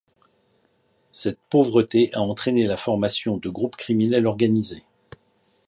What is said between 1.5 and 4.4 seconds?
pauvreté a entraîné la formation de groupes criminels